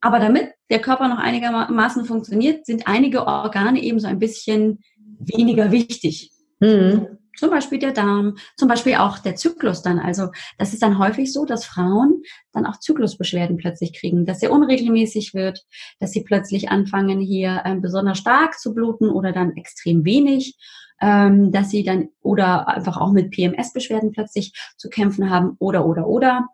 [0.02, 4.80] Aber damit der Körper noch einigermaßen funktioniert, sind einige Organe eben so ein bisschen
[5.20, 6.32] weniger wichtig.
[6.60, 7.20] Mhm.
[7.38, 9.98] Zum Beispiel der Darm, zum Beispiel auch der Zyklus dann.
[9.98, 14.52] Also das ist dann häufig so, dass Frauen dann auch Zyklusbeschwerden plötzlich kriegen, dass er
[14.52, 15.66] unregelmäßig wird,
[16.00, 20.58] dass sie plötzlich anfangen hier ähm, besonders stark zu bluten oder dann extrem wenig
[21.02, 26.08] ähm, dass sie dann oder einfach auch mit PMS-Beschwerden plötzlich zu kämpfen haben oder oder
[26.08, 26.48] oder.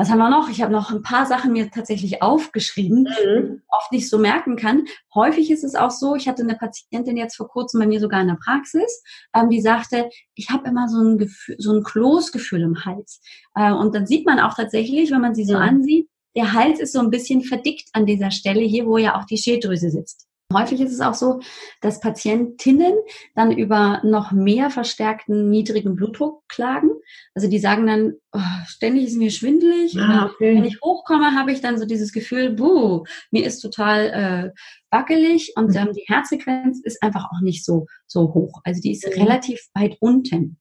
[0.00, 0.48] Was haben wir noch?
[0.48, 3.62] Ich habe noch ein paar Sachen mir tatsächlich aufgeschrieben, mhm.
[3.68, 4.86] oft nicht so merken kann.
[5.14, 8.22] Häufig ist es auch so, ich hatte eine Patientin jetzt vor kurzem bei mir sogar
[8.22, 9.02] in der Praxis,
[9.34, 13.20] ähm, die sagte, ich habe immer so ein Gefühl, so ein Kloßgefühl im Hals.
[13.54, 15.62] Äh, und dann sieht man auch tatsächlich, wenn man sie so mhm.
[15.62, 19.26] ansieht, der Hals ist so ein bisschen verdickt an dieser Stelle hier, wo ja auch
[19.26, 20.29] die Schilddrüse sitzt.
[20.52, 21.40] Häufig ist es auch so,
[21.80, 22.94] dass Patientinnen
[23.36, 26.90] dann über noch mehr verstärkten niedrigen Blutdruck klagen.
[27.34, 29.96] Also die sagen dann, oh, ständig ist mir schwindelig.
[29.96, 30.56] Ah, okay.
[30.56, 34.60] Wenn ich hochkomme, habe ich dann so dieses Gefühl, buh, mir ist total äh,
[34.90, 35.76] wackelig und mhm.
[35.76, 38.60] ähm, die Herzfrequenz ist einfach auch nicht so, so hoch.
[38.64, 39.22] Also die ist mhm.
[39.22, 40.58] relativ weit unten.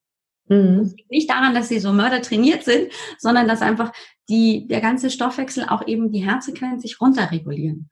[0.49, 0.93] Mhm.
[1.09, 3.91] Nicht daran, dass sie so Mörder trainiert sind, sondern dass einfach
[4.29, 7.89] die, der ganze Stoffwechsel auch eben die Herzfrequenz sich runterregulieren.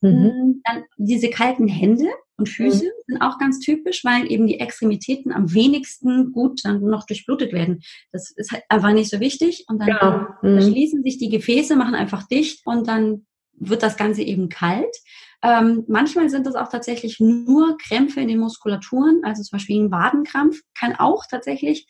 [0.00, 0.24] Mhm.
[0.24, 2.90] Hm, dann diese kalten Hände und Füße mhm.
[3.06, 7.80] sind auch ganz typisch, weil eben die Extremitäten am wenigsten gut dann noch durchblutet werden.
[8.12, 9.64] Das ist halt einfach nicht so wichtig.
[9.68, 10.38] Und dann ja.
[10.42, 10.60] mhm.
[10.62, 14.96] schließen sich die Gefäße, machen einfach dicht und dann wird das Ganze eben kalt.
[15.42, 19.90] Ähm, manchmal sind das auch tatsächlich nur Krämpfe in den Muskulaturen, also zum Beispiel ein
[19.90, 21.86] Wadenkrampf kann auch tatsächlich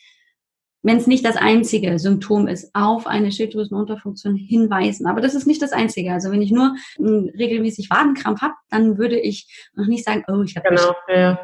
[0.82, 5.06] wenn es nicht das einzige Symptom ist, auf eine Schilddrüsenunterfunktion hinweisen.
[5.06, 6.12] Aber das ist nicht das einzige.
[6.12, 10.56] Also wenn ich nur regelmäßig Wadenkrampf habe, dann würde ich noch nicht sagen, oh, ich
[10.56, 11.38] habe genau, ja.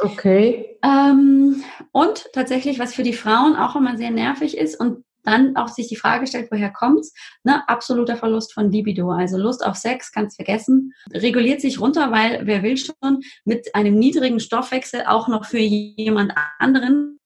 [0.00, 0.78] Okay.
[0.84, 5.68] Ähm, und tatsächlich, was für die Frauen auch immer sehr nervig ist und dann auch
[5.68, 7.12] sich die Frage stellt, woher kommt's?
[7.44, 12.46] Ne, absoluter Verlust von Libido, also Lust auf Sex, kannst vergessen, reguliert sich runter, weil
[12.46, 17.17] wer will schon mit einem niedrigen Stoffwechsel auch noch für jemand anderen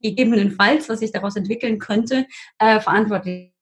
[0.00, 2.26] gegebenenfalls, was sich daraus entwickeln könnte,
[2.58, 3.52] äh, verantwortlich.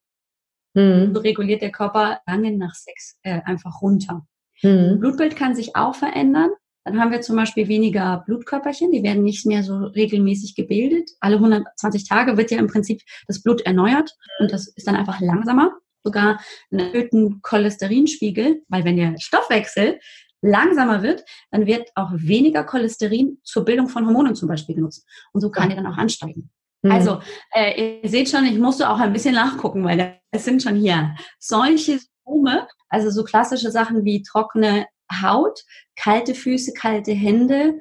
[0.73, 1.13] Mhm.
[1.13, 4.27] So reguliert der Körper lange nach Sex äh, einfach runter.
[4.61, 4.99] Mhm.
[4.99, 6.51] Blutbild kann sich auch verändern.
[6.83, 11.09] Dann haben wir zum Beispiel weniger Blutkörperchen, die werden nicht mehr so regelmäßig gebildet.
[11.19, 15.19] Alle 120 Tage wird ja im Prinzip das Blut erneuert und das ist dann einfach
[15.19, 15.73] langsamer.
[16.03, 16.39] Sogar
[16.71, 19.99] einen erhöhten Cholesterinspiegel, weil wenn der Stoffwechsel
[20.41, 25.05] langsamer wird, dann wird auch weniger Cholesterin zur Bildung von Hormonen zum Beispiel genutzt.
[25.33, 26.49] Und so kann die dann auch ansteigen.
[26.81, 26.91] Mhm.
[26.91, 27.19] Also,
[27.53, 31.15] äh, ihr seht schon, ich musste auch ein bisschen nachgucken, weil es sind schon hier
[31.39, 34.87] solche Symptome, also so klassische Sachen wie trockene
[35.21, 35.63] Haut,
[35.95, 37.79] kalte Füße, kalte Hände,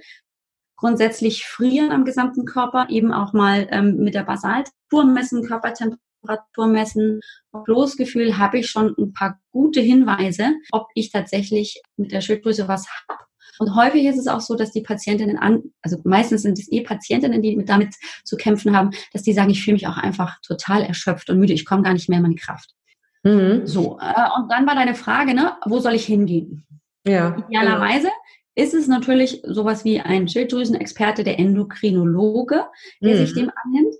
[0.77, 6.67] grundsätzlich frieren am gesamten Körper, eben auch mal ähm, mit der Basaltour messen, Körpertemperatur Temperatur
[6.67, 7.21] messen.
[7.67, 12.87] Losgefühl habe ich schon ein paar gute Hinweise, ob ich tatsächlich mit der Schilddrüse was
[13.09, 13.21] habe.
[13.59, 16.83] Und häufig ist es auch so, dass die Patientinnen an, also meistens sind es eh
[16.83, 20.83] Patientinnen, die damit zu kämpfen haben, dass die sagen, ich fühle mich auch einfach total
[20.83, 22.75] erschöpft und müde, ich komme gar nicht mehr in meine Kraft.
[23.23, 23.67] Mhm.
[23.67, 26.67] So, äh, und dann war deine Frage, ne, wo soll ich hingehen?
[27.07, 27.37] Ja.
[27.49, 28.67] Idealerweise genau.
[28.67, 32.67] ist es natürlich sowas wie ein Schilddrüsenexperte, der Endokrinologe,
[33.01, 33.19] der mhm.
[33.19, 33.95] sich dem annimmt.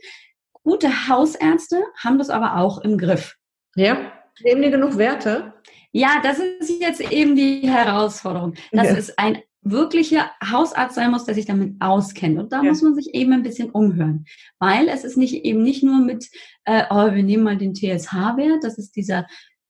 [0.67, 3.37] Gute Hausärzte haben das aber auch im Griff.
[3.77, 4.11] Ja,
[4.43, 5.55] nehmen die genug Werte?
[5.93, 8.55] Ja, das ist jetzt eben die Herausforderung.
[8.73, 8.97] Dass ja.
[8.97, 12.41] es ein wirklicher Hausarzt sein muss, der sich damit auskennt.
[12.41, 12.71] Und da ja.
[12.71, 14.25] muss man sich eben ein bisschen umhören.
[14.59, 16.29] Weil es ist nicht eben nicht nur mit,
[16.65, 19.25] äh, oh, wir nehmen mal den TSH-Wert, das ist dieser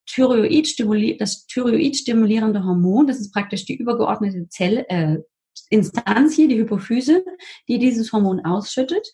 [0.07, 5.19] Thyroid das Thyroid stimulierende Hormon, das ist praktisch die übergeordnete Zelle, äh,
[5.69, 7.23] Instanz hier, die Hypophyse,
[7.69, 9.07] die dieses Hormon ausschüttet.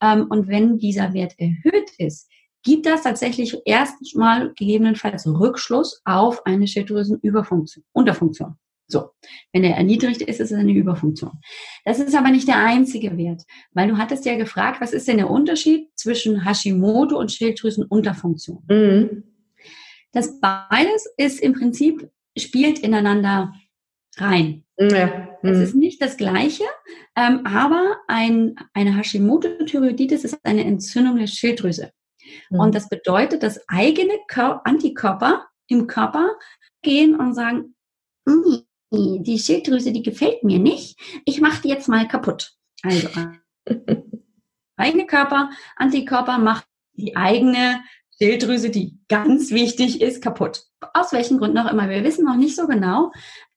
[0.00, 2.28] Ähm, und wenn dieser Wert erhöht ist,
[2.62, 8.56] gibt das tatsächlich erstmal gegebenenfalls Rückschluss auf eine Schilddrüsenüberfunktion, Unterfunktion.
[8.86, 9.10] So,
[9.52, 11.40] wenn er erniedrigt ist, ist es eine Überfunktion.
[11.84, 15.16] Das ist aber nicht der einzige Wert, weil du hattest ja gefragt, was ist denn
[15.16, 18.62] der Unterschied zwischen Hashimoto und Schilddrüsenunterfunktion?
[18.68, 19.24] Mhm.
[20.12, 23.54] Das beides ist im Prinzip, spielt ineinander
[24.16, 24.63] rein.
[24.78, 25.38] Ja.
[25.42, 26.64] Es ist nicht das Gleiche,
[27.16, 31.92] ähm, aber ein, eine Hashimoto-Thyreoiditis ist eine Entzündung der Schilddrüse.
[32.50, 32.60] Mhm.
[32.60, 36.36] Und das bedeutet, dass eigene Kör Antikörper im Körper
[36.82, 37.74] gehen und sagen,
[38.92, 42.52] die Schilddrüse, die gefällt mir nicht, ich mache die jetzt mal kaputt.
[42.82, 43.08] Also
[44.76, 47.80] eigene Körper, Antikörper macht die eigene
[48.18, 50.64] Schilddrüse, die ganz wichtig ist, kaputt.
[50.92, 51.88] Aus welchen Gründen auch immer.
[51.88, 53.10] Wir wissen noch nicht so genau,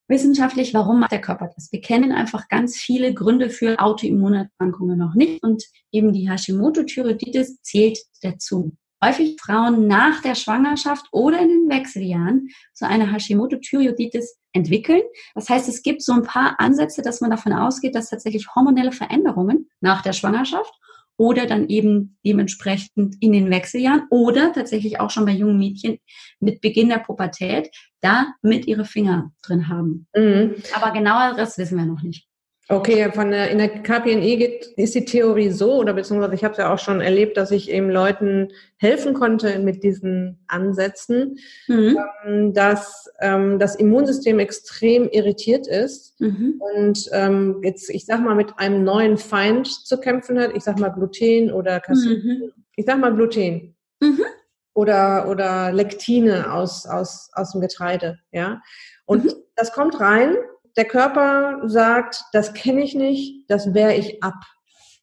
[0.07, 1.71] wissenschaftlich, warum macht der Körper das?
[1.71, 7.99] Wir kennen einfach ganz viele Gründe für Autoimmunerkrankungen noch nicht und eben die Hashimoto-Thyreoiditis zählt
[8.21, 8.71] dazu.
[9.03, 15.03] Häufig Frauen nach der Schwangerschaft oder in den Wechseljahren so eine Hashimoto-Thyreoiditis entwickeln.
[15.35, 18.91] Das heißt, es gibt so ein paar Ansätze, dass man davon ausgeht, dass tatsächlich hormonelle
[18.91, 20.73] Veränderungen nach der Schwangerschaft
[21.17, 25.97] oder dann eben dementsprechend in den Wechseljahren oder tatsächlich auch schon bei jungen Mädchen
[26.39, 27.69] mit Beginn der Pubertät
[28.01, 30.07] da mit ihre Finger drin haben.
[30.15, 30.55] Mhm.
[30.75, 32.27] Aber genaueres wissen wir noch nicht.
[32.69, 36.51] Okay, von der, in der KPNE geht, ist die Theorie so, oder beziehungsweise ich habe
[36.51, 41.97] es ja auch schon erlebt, dass ich eben Leuten helfen konnte mit diesen Ansätzen, mhm.
[42.25, 46.61] ähm, dass ähm, das Immunsystem extrem irritiert ist mhm.
[46.75, 50.51] und ähm, jetzt, ich sag mal, mit einem neuen Feind zu kämpfen hat.
[50.53, 52.21] Ich sag mal Gluten oder Casein.
[52.21, 52.51] Mhm.
[52.75, 53.75] Ich sag mal Gluten.
[54.01, 54.25] Mhm.
[54.73, 58.61] Oder, oder Lektine aus, aus, aus dem Getreide, ja.
[59.05, 59.33] Und mhm.
[59.55, 60.35] das kommt rein
[60.77, 64.35] der Körper sagt, das kenne ich nicht, das wehre ich ab.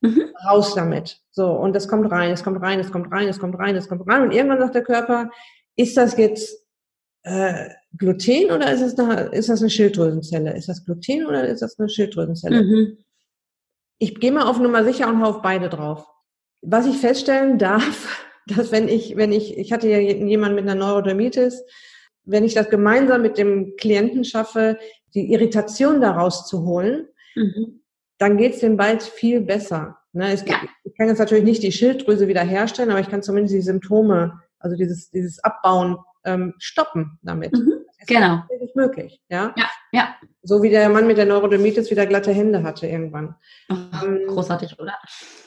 [0.00, 0.30] Mhm.
[0.46, 1.18] Raus damit.
[1.30, 3.88] So, und das kommt rein, es kommt rein, es kommt rein, es kommt rein, es
[3.88, 4.22] kommt rein.
[4.22, 5.30] Und irgendwann sagt der Körper,
[5.76, 6.64] ist das jetzt
[7.22, 10.54] äh, Gluten oder ist das, eine, ist das eine Schilddrüsenzelle?
[10.54, 12.62] Ist das Gluten oder ist das eine Schilddrüsenzelle?
[12.62, 12.98] Mhm.
[13.98, 16.06] Ich gehe mal auf Nummer sicher und hau auf beide drauf.
[16.60, 20.74] Was ich feststellen darf, dass wenn ich, wenn ich, ich hatte ja jemanden mit einer
[20.74, 21.64] Neurodermitis,
[22.24, 24.78] wenn ich das gemeinsam mit dem Klienten schaffe,
[25.14, 27.80] die Irritation daraus zu holen, mhm.
[28.18, 29.98] dann geht es dem bald viel besser.
[30.12, 30.60] Ne, es, ja.
[30.84, 34.76] Ich kann jetzt natürlich nicht die Schilddrüse wiederherstellen, aber ich kann zumindest die Symptome, also
[34.76, 37.52] dieses, dieses Abbauen ähm, stoppen damit.
[37.52, 37.72] Mhm.
[38.06, 38.42] Genau.
[38.48, 39.54] Das ist möglich, ja?
[39.56, 40.14] Ja, ja.
[40.42, 43.34] So wie der Mann mit der Neurodermitis wieder glatte Hände hatte irgendwann.
[43.70, 43.74] Oh,
[44.04, 44.94] ähm, großartig, oder?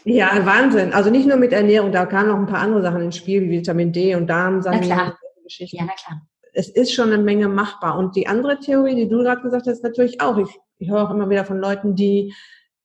[0.05, 0.91] Ja, Wahnsinn.
[0.91, 3.59] Also nicht nur mit Ernährung, da kamen noch ein paar andere Sachen ins Spiel, wie
[3.59, 4.89] Vitamin D und Darmsanierung.
[4.89, 5.17] Na klar.
[5.59, 6.21] Ja, na klar
[6.57, 7.99] es ist schon eine Menge machbar.
[7.99, 10.39] Und die andere Theorie, die du gerade gesagt hast, natürlich auch.
[10.39, 12.33] Ich, ich höre auch immer wieder von Leuten, die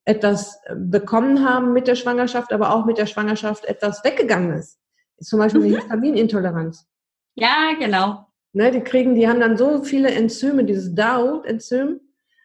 [0.05, 4.79] etwas bekommen haben mit der Schwangerschaft, aber auch mit der Schwangerschaft etwas weggegangen ist.
[5.23, 5.77] zum Beispiel mhm.
[5.77, 6.87] Histaminintoleranz.
[7.35, 8.27] Ja, genau.
[8.53, 12.01] Ne, die kriegen, die haben dann so viele Enzyme, dieses DAO-Enzym,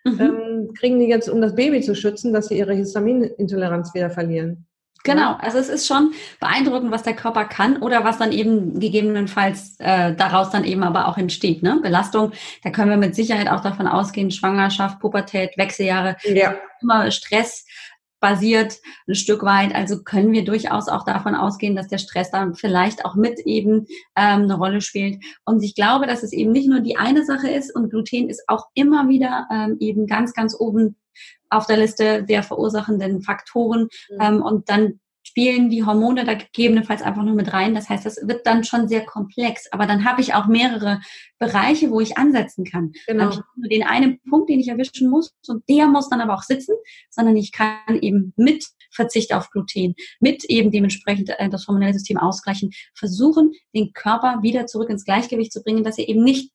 [0.05, 0.21] mhm.
[0.21, 4.66] ähm, kriegen die jetzt, um das Baby zu schützen, dass sie ihre Histaminintoleranz wieder verlieren.
[5.07, 9.77] Genau, also es ist schon beeindruckend, was der Körper kann oder was dann eben gegebenenfalls
[9.79, 11.63] äh, daraus dann eben aber auch entsteht.
[11.63, 11.79] Ne?
[11.81, 16.55] Belastung, da können wir mit Sicherheit auch davon ausgehen, Schwangerschaft, Pubertät, Wechseljahre, ja.
[16.81, 17.65] immer Stress
[18.19, 19.73] basiert ein Stück weit.
[19.73, 23.87] Also können wir durchaus auch davon ausgehen, dass der Stress dann vielleicht auch mit eben
[24.17, 25.23] ähm, eine Rolle spielt.
[25.45, 28.43] Und ich glaube, dass es eben nicht nur die eine Sache ist und Gluten ist
[28.47, 30.97] auch immer wieder ähm, eben ganz, ganz oben
[31.49, 33.87] auf der Liste der verursachenden Faktoren.
[34.09, 34.21] Mhm.
[34.21, 37.75] Ähm, und dann spielen die Hormone da gegebenenfalls einfach nur mit rein.
[37.75, 39.71] Das heißt, das wird dann schon sehr komplex.
[39.71, 41.01] Aber dann habe ich auch mehrere
[41.37, 42.93] Bereiche, wo ich ansetzen kann.
[43.05, 43.19] Genau.
[43.19, 46.21] Dann habe ich nur den einen Punkt, den ich erwischen muss und der muss dann
[46.21, 46.75] aber auch sitzen,
[47.09, 52.17] sondern ich kann eben mit Verzicht auf Gluten, mit eben dementsprechend äh, das hormonelle System
[52.17, 56.51] ausgleichen, versuchen, den Körper wieder zurück ins Gleichgewicht zu bringen, dass er eben nicht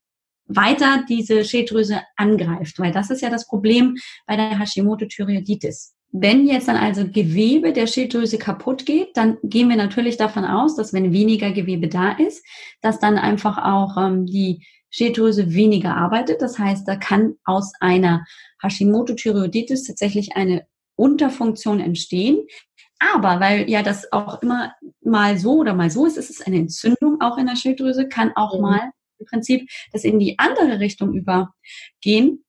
[0.47, 5.95] weiter diese Schilddrüse angreift, weil das ist ja das Problem bei der Hashimoto-Thyreoiditis.
[6.15, 10.77] Wenn jetzt dann also Gewebe der Schilddrüse kaputt geht, dann gehen wir natürlich davon aus,
[10.77, 12.45] dass wenn weniger Gewebe da ist,
[12.83, 16.43] dass dann einfach auch ähm, die Schilddrüse weniger arbeitet.
[16.43, 18.25] Das heißt, da kann aus einer
[18.63, 22.47] Hashimoto-Thyreoiditis tatsächlich eine Unterfunktion entstehen.
[22.99, 26.59] Aber weil ja das auch immer mal so oder mal so ist, ist es eine
[26.59, 28.63] Entzündung auch in der Schilddrüse, kann auch mhm.
[28.63, 28.91] mal
[29.23, 32.45] im Prinzip das in die andere Richtung übergehen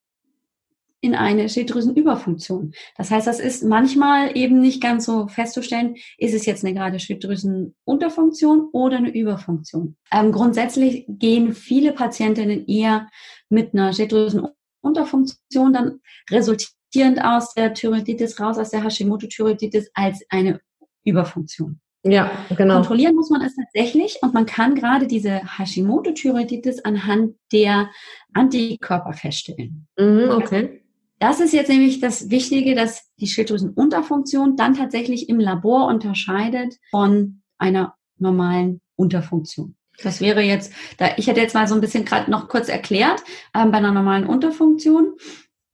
[1.03, 2.73] in eine Schilddrüsenüberfunktion.
[2.95, 6.97] Das heißt, das ist manchmal eben nicht ganz so festzustellen, ist es jetzt eine gerade
[6.97, 9.97] Schilddrüsenunterfunktion oder eine Überfunktion.
[10.11, 13.09] Ähm, grundsätzlich gehen viele Patientinnen eher
[13.49, 15.99] mit einer Schilddrüsenunterfunktion dann
[16.31, 20.61] resultierend aus der Thyreoiditis raus, aus der Hashimoto-Thyreoiditis als eine
[21.03, 21.81] Überfunktion.
[22.03, 22.75] Ja, genau.
[22.75, 27.89] Kontrollieren muss man es tatsächlich und man kann gerade diese Hashimoto-Thyreoiditis anhand der
[28.33, 29.87] Antikörper feststellen.
[29.97, 30.83] Mhm, okay.
[31.19, 37.41] Das ist jetzt nämlich das Wichtige, dass die Schilddrüsenunterfunktion dann tatsächlich im Labor unterscheidet von
[37.57, 39.75] einer normalen Unterfunktion.
[40.01, 43.23] Das wäre jetzt, da ich hätte jetzt mal so ein bisschen gerade noch kurz erklärt,
[43.55, 45.13] ähm, bei einer normalen Unterfunktion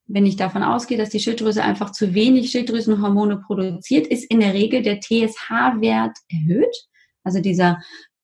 [0.10, 4.54] wenn ich davon ausgehe, dass die Schilddrüse einfach zu wenig Schilddrüsenhormone produziert, ist in der
[4.54, 6.76] Regel der TSH-Wert erhöht.
[7.24, 7.80] Also dieser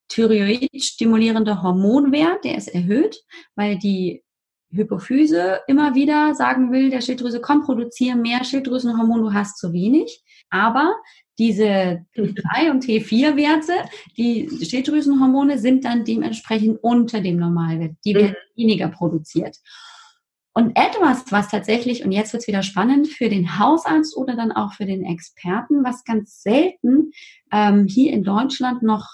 [0.10, 3.22] Thyroid-stimulierende Hormonwert, der ist erhöht,
[3.56, 4.24] weil die
[4.72, 10.24] Hypophyse immer wieder sagen will, der Schilddrüse, komm, produziere mehr Schilddrüsenhormon, du hast zu wenig.
[10.50, 10.96] Aber
[11.38, 13.74] diese T3 und T4-Werte,
[14.18, 17.96] die Schilddrüsenhormone sind dann dementsprechend unter dem Normalwert.
[18.06, 18.62] Die werden mhm.
[18.62, 19.58] weniger produziert.
[20.58, 24.54] Und etwas, was tatsächlich, und jetzt wird es wieder spannend, für den Hausarzt oder dann
[24.54, 27.12] auch für den Experten, was ganz selten
[27.52, 29.06] ähm, hier in Deutschland noch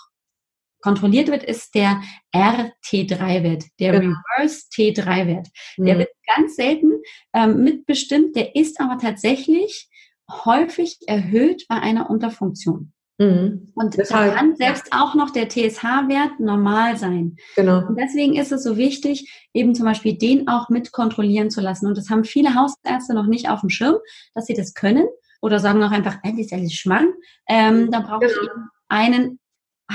[0.82, 2.00] kontrolliert wird, ist der
[2.36, 4.16] RT3-Wert, der genau.
[4.38, 5.48] Reverse T3-Wert.
[5.78, 6.00] Der mhm.
[6.00, 6.92] wird ganz selten
[7.34, 9.90] ähm, mitbestimmt, der ist aber tatsächlich
[10.30, 12.94] häufig erhöht bei einer Unterfunktion.
[13.22, 13.72] Mhm.
[13.76, 17.36] Und Deshalb, da kann selbst auch noch der TSH-Wert normal sein.
[17.56, 17.86] Genau.
[17.88, 21.86] Und deswegen ist es so wichtig, eben zum Beispiel den auch mit kontrollieren zu lassen.
[21.86, 23.98] Und das haben viele Hausärzte noch nicht auf dem Schirm,
[24.34, 25.06] dass sie das können.
[25.40, 27.14] Oder sagen auch einfach, äh, das ist alles Schmarrn.
[27.48, 28.32] Ähm, da brauche genau.
[28.42, 28.50] ich
[28.90, 29.40] einen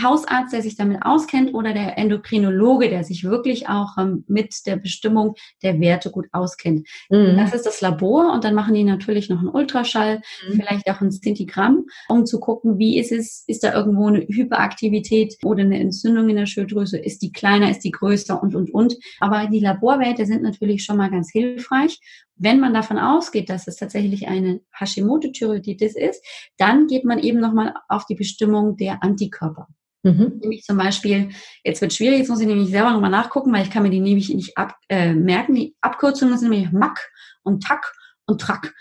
[0.02, 4.76] Hausarzt, der sich damit auskennt oder der Endokrinologe, der sich wirklich auch ähm, mit der
[4.76, 6.86] Bestimmung der Werte gut auskennt.
[7.10, 7.36] Mhm.
[7.36, 10.52] Das ist das Labor und dann machen die natürlich noch einen Ultraschall, mhm.
[10.52, 15.36] vielleicht auch ein Szintigramm, um zu gucken, wie ist es, ist da irgendwo eine Hyperaktivität
[15.44, 18.96] oder eine Entzündung in der Schilddrüse, ist die kleiner, ist die größer und, und, und.
[19.20, 22.00] Aber die Laborwerte sind natürlich schon mal ganz hilfreich
[22.36, 26.24] wenn man davon ausgeht, dass es tatsächlich eine Hashimoto-Thyreoiditis ist,
[26.58, 29.68] dann geht man eben nochmal auf die Bestimmung der Antikörper.
[30.06, 30.38] Mhm.
[30.40, 31.30] Nämlich zum Beispiel,
[31.64, 33.98] jetzt wird schwierig, jetzt muss ich nämlich selber nochmal nachgucken, weil ich kann mir die
[33.98, 35.56] nämlich nicht ab, äh, merken.
[35.56, 37.10] Die Abkürzungen sind nämlich MAC
[37.42, 37.92] und TAC
[38.26, 38.72] und TRAC.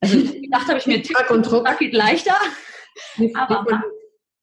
[0.00, 2.34] Also gedacht habe ich mir, Tick und Track geht leichter.
[3.34, 3.82] aber von,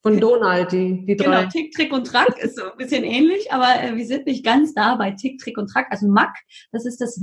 [0.02, 1.42] von Donald, die, die drei.
[1.42, 4.44] Genau, Tick, Trick und Track ist so ein bisschen ähnlich, aber äh, wir sind nicht
[4.44, 5.88] ganz da bei Tick, Trick und Track.
[5.92, 6.36] Also MAC,
[6.72, 7.22] das ist das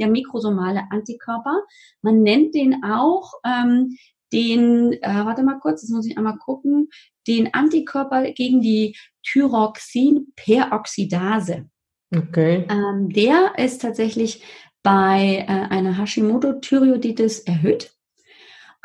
[0.00, 1.64] der mikrosomale Antikörper.
[2.00, 3.94] Man nennt den auch ähm,
[4.32, 6.88] den, äh, warte mal kurz, das muss ich einmal gucken,
[7.26, 8.94] den Antikörper gegen die
[9.26, 11.66] Thyroxin-Peroxidase.
[12.14, 12.66] Okay.
[12.68, 14.44] Ähm, der ist tatsächlich
[14.82, 17.94] bei äh, einer Hashimoto-Thyreoiditis erhöht.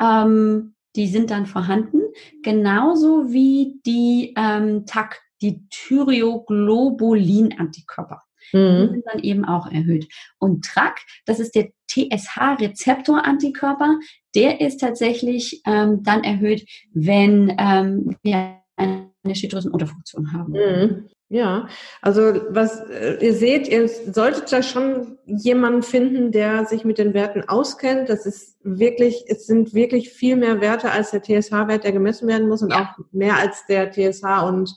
[0.00, 2.00] Ähm, die sind dann vorhanden,
[2.42, 8.24] genauso wie die ähm, TAC, die Thyroglobulin-Antikörper.
[8.52, 8.58] Mhm.
[8.58, 10.08] Die sind dann eben auch erhöht.
[10.38, 14.00] Und TRAC, das ist der TSH-Rezeptor-Antikörper,
[14.34, 20.52] der ist tatsächlich ähm, dann erhöht, wenn ähm, wir eine Schilddrüsenunterfunktion haben.
[20.52, 21.08] Mhm.
[21.32, 21.68] Ja,
[22.02, 27.14] also was äh, ihr seht, ihr solltet da schon jemanden finden, der sich mit den
[27.14, 28.08] Werten auskennt.
[28.08, 32.48] Das ist wirklich, es sind wirklich viel mehr Werte als der TSH-Wert, der gemessen werden
[32.48, 34.74] muss und auch mehr als der TSH und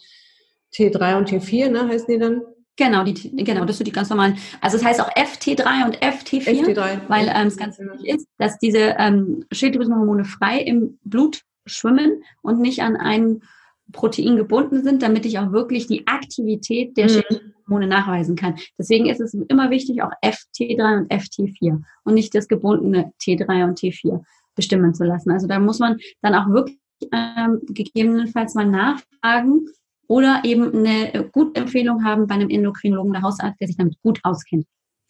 [0.76, 2.44] T3 und T4, ne, heißen die dann?
[2.76, 4.38] Genau, die, genau, das sind die ganz normalen.
[4.60, 7.02] Also es heißt auch FT3 und FT4, FT3.
[7.08, 12.60] weil ähm, es ganz wichtig ist, dass diese ähm, Schilddrüsenhormone frei im Blut schwimmen und
[12.60, 13.42] nicht an ein
[13.92, 17.10] Protein gebunden sind, damit ich auch wirklich die Aktivität der mhm.
[17.10, 18.56] Schilddrüsenhormone nachweisen kann.
[18.80, 23.80] Deswegen ist es immer wichtig, auch FT3 und FT4 und nicht das gebundene T3 und
[23.80, 24.24] T4
[24.56, 25.32] bestimmen zu lassen.
[25.32, 26.80] Also da muss man dann auch wirklich
[27.12, 29.68] ähm, gegebenenfalls mal nachfragen,
[30.08, 34.20] oder eben eine gute Empfehlung haben bei einem Endokrinologen oder Hausarzt, der sich damit gut
[34.24, 34.66] auskennt.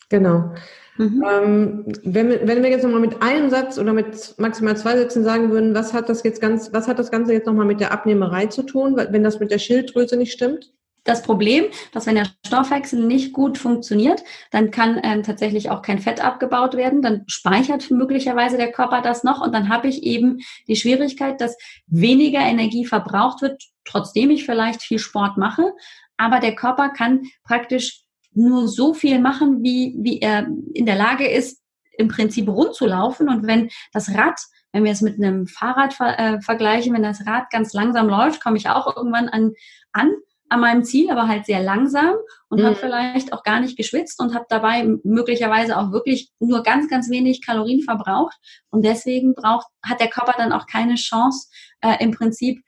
[0.10, 0.54] Genau.
[0.98, 1.24] Mhm.
[1.28, 5.24] Ähm, wenn, wir, wenn wir jetzt nochmal mit einem Satz oder mit maximal zwei Sätzen
[5.24, 7.92] sagen würden, was hat das jetzt ganz, was hat das Ganze jetzt nochmal mit der
[7.92, 10.72] Abnehmerei zu tun, wenn das mit der Schilddrüse nicht stimmt?
[11.04, 16.00] Das Problem, dass wenn der Stoffwechsel nicht gut funktioniert, dann kann ähm, tatsächlich auch kein
[16.00, 17.02] Fett abgebaut werden.
[17.02, 21.58] Dann speichert möglicherweise der Körper das noch und dann habe ich eben die Schwierigkeit, dass
[21.88, 25.74] weniger Energie verbraucht wird, trotzdem ich vielleicht viel Sport mache.
[26.18, 28.02] Aber der Körper kann praktisch
[28.34, 31.62] nur so viel machen, wie, wie er in der Lage ist,
[31.98, 32.82] im Prinzip rund.
[32.82, 34.40] Und wenn das Rad
[34.74, 38.44] wenn wir es mit einem Fahrrad ver äh, vergleichen, wenn das Rad ganz langsam läuft,
[38.44, 39.54] komme ich auch irgendwann an,
[39.92, 40.12] an
[40.54, 42.14] an meinem Ziel, aber halt sehr langsam
[42.48, 42.66] und mhm.
[42.66, 47.10] habe vielleicht auch gar nicht geschwitzt und habe dabei möglicherweise auch wirklich nur ganz, ganz
[47.10, 48.38] wenig Kalorien verbraucht.
[48.70, 51.48] Und deswegen braucht, hat der Körper dann auch keine Chance,
[51.82, 52.62] äh, im Prinzip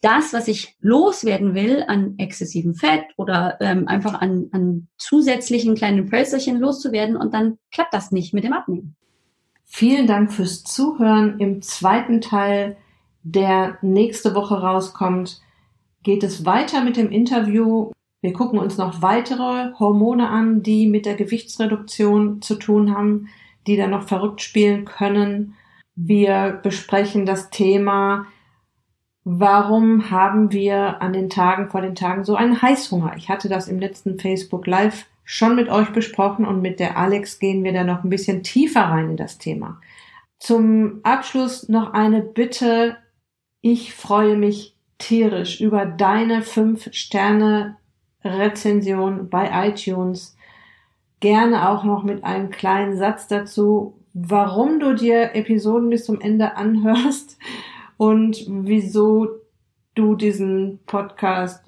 [0.00, 6.08] das, was ich loswerden will an exzessivem Fett oder ähm, einfach an, an zusätzlichen kleinen
[6.08, 8.96] Pölsterchen loszuwerden und dann klappt das nicht mit dem Abnehmen.
[9.64, 11.38] Vielen Dank fürs Zuhören.
[11.38, 12.78] Im zweiten Teil,
[13.22, 15.41] der nächste Woche rauskommt,
[16.02, 17.90] geht es weiter mit dem Interview.
[18.20, 23.28] Wir gucken uns noch weitere Hormone an, die mit der Gewichtsreduktion zu tun haben,
[23.66, 25.54] die da noch verrückt spielen können.
[25.94, 28.26] Wir besprechen das Thema,
[29.24, 33.14] warum haben wir an den Tagen vor den Tagen so einen Heißhunger?
[33.16, 37.38] Ich hatte das im letzten Facebook Live schon mit euch besprochen und mit der Alex
[37.38, 39.80] gehen wir da noch ein bisschen tiefer rein in das Thema.
[40.38, 42.96] Zum Abschluss noch eine Bitte.
[43.60, 47.76] Ich freue mich tierisch über deine 5 Sterne
[48.24, 50.36] Rezension bei iTunes.
[51.20, 56.56] Gerne auch noch mit einem kleinen Satz dazu, warum du dir Episoden bis zum Ende
[56.56, 57.36] anhörst
[57.96, 59.28] und wieso
[59.94, 61.64] du diesen Podcast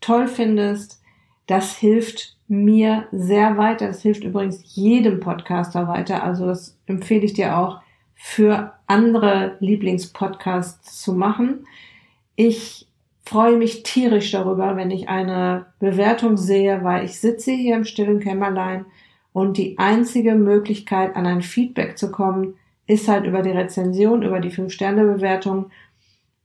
[0.00, 1.02] toll findest.
[1.46, 3.88] Das hilft mir sehr weiter.
[3.88, 6.22] Das hilft übrigens jedem Podcaster weiter.
[6.22, 7.80] Also das empfehle ich dir auch
[8.14, 11.66] für andere Lieblingspodcasts zu machen.
[12.40, 12.86] Ich
[13.24, 18.20] freue mich tierisch darüber, wenn ich eine Bewertung sehe, weil ich sitze hier im stillen
[18.20, 18.86] Kämmerlein
[19.32, 22.54] und die einzige Möglichkeit, an ein Feedback zu kommen,
[22.86, 25.72] ist halt über die Rezension, über die 5-Sterne-Bewertung.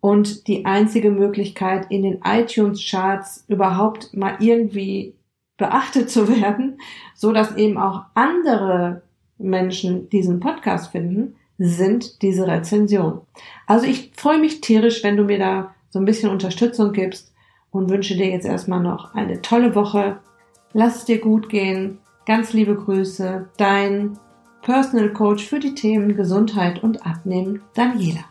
[0.03, 5.15] und die einzige Möglichkeit, in den iTunes-Charts überhaupt mal irgendwie
[5.55, 6.78] beachtet zu werden,
[7.15, 9.03] so dass eben auch andere
[9.38, 13.22] Menschen diesen Podcast finden, sind diese Rezensionen.
[13.65, 17.32] Also ich freue mich tierisch, wenn du mir da so ein bisschen Unterstützung gibst
[17.70, 20.18] und wünsche dir jetzt erstmal noch eine tolle Woche.
[20.74, 22.00] Lass es dir gut gehen.
[22.26, 23.48] Ganz liebe Grüße.
[23.58, 24.18] Dein
[24.64, 28.26] Personal Coach für die Themen Gesundheit und Abnehmen, Daniela.